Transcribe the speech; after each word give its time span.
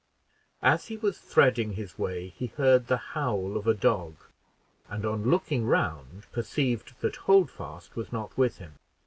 As 0.63 0.87
he 0.87 0.97
was 0.97 1.19
threading 1.19 1.73
his 1.73 1.99
way, 1.99 2.29
he 2.29 2.47
heard 2.47 2.87
the 2.87 2.97
howl 3.13 3.55
of 3.55 3.67
a 3.67 3.75
dog, 3.75 4.15
and 4.89 5.05
on 5.05 5.29
looking 5.29 5.67
round, 5.67 6.25
perceived 6.31 6.99
that 7.01 7.17
Holdfast 7.27 7.95
was 7.95 8.11
not 8.11 8.35
with 8.35 8.57
him. 8.57 8.79